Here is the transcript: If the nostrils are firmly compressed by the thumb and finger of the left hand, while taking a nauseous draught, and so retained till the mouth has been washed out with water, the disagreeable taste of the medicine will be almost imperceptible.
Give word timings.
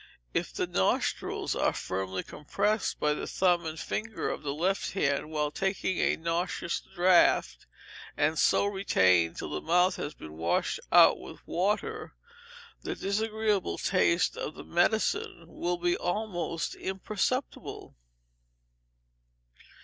If 0.33 0.51
the 0.51 0.65
nostrils 0.65 1.55
are 1.55 1.73
firmly 1.73 2.23
compressed 2.23 2.99
by 2.99 3.13
the 3.13 3.27
thumb 3.27 3.67
and 3.67 3.79
finger 3.79 4.31
of 4.31 4.41
the 4.41 4.51
left 4.51 4.93
hand, 4.93 5.29
while 5.29 5.51
taking 5.51 5.99
a 5.99 6.15
nauseous 6.17 6.81
draught, 6.95 7.67
and 8.17 8.39
so 8.39 8.65
retained 8.65 9.35
till 9.37 9.51
the 9.51 9.61
mouth 9.61 9.97
has 9.97 10.15
been 10.15 10.33
washed 10.33 10.79
out 10.91 11.19
with 11.19 11.47
water, 11.47 12.15
the 12.81 12.95
disagreeable 12.95 13.77
taste 13.77 14.35
of 14.35 14.55
the 14.55 14.63
medicine 14.63 15.43
will 15.45 15.77
be 15.77 15.95
almost 15.95 16.73
imperceptible. 16.73 17.95